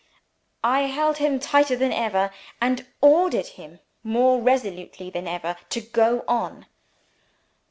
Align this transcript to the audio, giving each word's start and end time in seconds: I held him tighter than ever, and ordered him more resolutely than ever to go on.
I 0.63 0.87
held 0.87 1.17
him 1.17 1.39
tighter 1.39 1.75
than 1.75 1.93
ever, 1.93 2.33
and 2.59 2.87
ordered 3.01 3.45
him 3.45 3.79
more 4.03 4.41
resolutely 4.41 5.11
than 5.11 5.27
ever 5.27 5.57
to 5.69 5.79
go 5.79 6.25
on. 6.27 6.65